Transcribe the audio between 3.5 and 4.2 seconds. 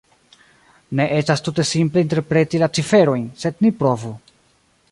ni provu.